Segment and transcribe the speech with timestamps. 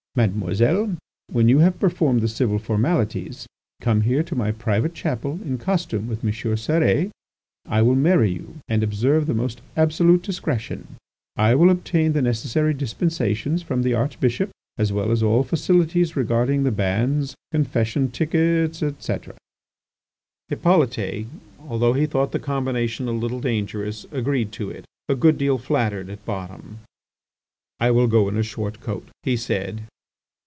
[0.13, 0.97] Mademoiselle,
[1.31, 3.47] when you have performed the civil formalities
[3.79, 6.31] come here to my private chapel in costume with M.
[6.33, 7.09] Cérès.
[7.65, 10.97] I will marry you, a observe the most absolute discretion.
[11.37, 16.63] I will obtain the necessary dispensations from the Archbishop as well as all facilities regarding
[16.63, 19.35] the banns, confession tickets, etc."
[20.49, 21.27] Hippolyte,
[21.69, 26.09] although he thought the combination a little dangerous, agreed to it, a good deal flattered,
[26.09, 26.79] at bottom.
[27.79, 29.83] "I will go in a short coat," he said.